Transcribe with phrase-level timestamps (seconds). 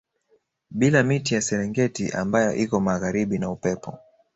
[0.71, 3.99] Bila miti ya Serengeti ambayo iko magharibi na Upepo